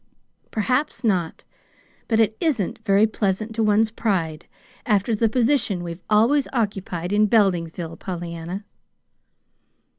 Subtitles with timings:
[0.49, 1.43] "Perhaps not;
[2.07, 4.47] but it isn't very pleasant to one's pride,
[4.83, 8.65] after the position we've always occupied in Beldingsville, Pollyanna."